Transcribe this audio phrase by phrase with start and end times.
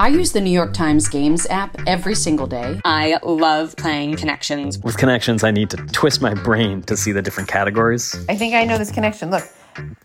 [0.00, 2.80] I use the New York Times Games app every single day.
[2.84, 4.78] I love playing Connections.
[4.78, 8.14] With Connections, I need to twist my brain to see the different categories.
[8.28, 9.32] I think I know this connection.
[9.32, 9.42] Look,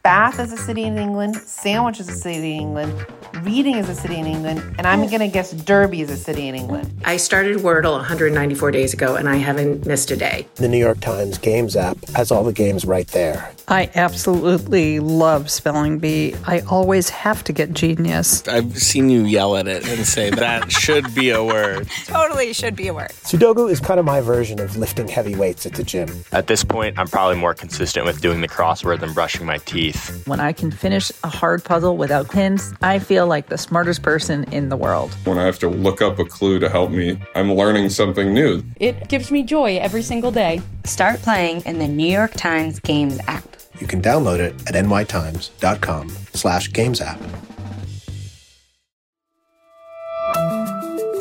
[0.02, 3.06] Bath is a city in England, Sandwich is a city in England,
[3.42, 5.08] Reading is a city in England, and I'm oh.
[5.08, 7.02] going to guess Derby is a city in England.
[7.04, 10.48] I started Wordle 194 days ago and I haven't missed a day.
[10.56, 13.52] The New York Times Games app has all the games right there.
[13.68, 16.36] I absolutely love spelling bee.
[16.46, 18.46] I always have to get genius.
[18.48, 21.90] I've seen you yell at it and say that should be a word.
[22.06, 23.12] totally should be a word.
[23.24, 26.10] Sudoku is kind of my version of lifting heavy weights at the gym.
[26.32, 30.26] At this point, I'm probably more consistent with doing the crossword than brushing my teeth.
[30.28, 34.44] When I can finish a hard puzzle without pins, I feel like the smartest person
[34.52, 35.14] in the world.
[35.24, 38.62] When I have to look up a clue to help me, I'm learning something new.
[38.82, 40.62] It gives me joy every single day.
[40.84, 43.46] Start playing in the New York Times Games app.
[43.80, 47.18] You can download it at nytimes.com slash games app.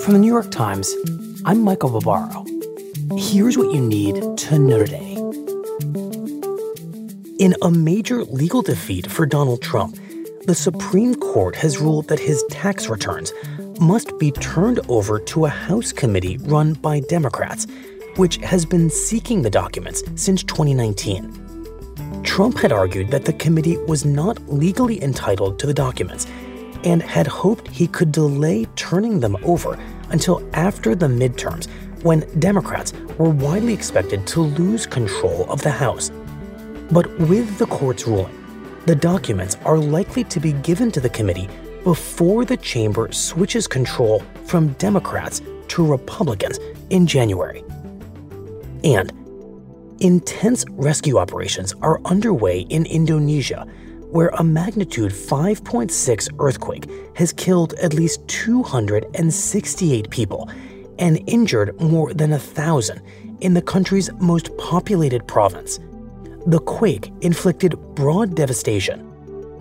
[0.02, 0.92] From the New York Times,
[1.44, 2.44] I'm Michael Barbaro.
[3.16, 5.14] Here's what you need to know today.
[7.38, 9.96] In a major legal defeat for Donald Trump,
[10.46, 13.32] the Supreme Court has ruled that his tax returns
[13.80, 17.68] must be turned over to a House committee run by Democrats,
[18.16, 22.22] which has been seeking the documents since 2019.
[22.24, 26.26] Trump had argued that the committee was not legally entitled to the documents
[26.82, 29.78] and had hoped he could delay turning them over
[30.10, 31.68] until after the midterms
[32.02, 36.10] when Democrats were widely expected to lose control of the House.
[36.90, 38.41] But with the court's ruling,
[38.86, 41.48] the documents are likely to be given to the committee
[41.84, 46.58] before the chamber switches control from Democrats to Republicans
[46.90, 47.64] in January.
[48.84, 49.12] And
[50.00, 53.66] intense rescue operations are underway in Indonesia,
[54.10, 60.50] where a magnitude 5.6 earthquake has killed at least 268 people
[60.98, 63.00] and injured more than a thousand
[63.40, 65.78] in the country's most populated province.
[66.46, 69.08] The quake inflicted broad devastation,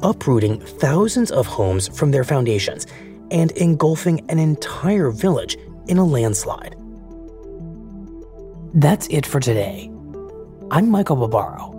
[0.01, 2.87] uprooting thousands of homes from their foundations
[3.29, 6.75] and engulfing an entire village in a landslide.
[8.73, 9.91] That's it for today.
[10.71, 11.77] I'm Michael Barbaro.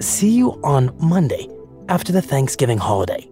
[0.00, 1.48] See you on Monday
[1.88, 3.29] after the Thanksgiving holiday.